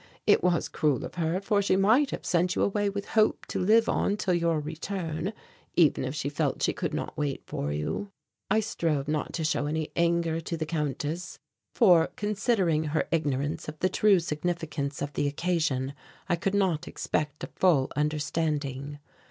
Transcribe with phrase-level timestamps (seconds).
[0.25, 3.59] It was cruel of her, for she might have sent you away with hope to
[3.59, 5.31] live on till your return,
[5.75, 8.11] even if she felt she could not wait for you."
[8.49, 11.37] I strove not to show my anger to the Countess,
[11.75, 15.93] for, considering her ignorance of the true significance of the occasion,
[16.27, 18.97] I could not expect a full understanding.